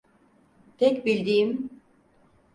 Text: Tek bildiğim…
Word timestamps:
Tek 0.77 1.05
bildiğim… 1.05 1.69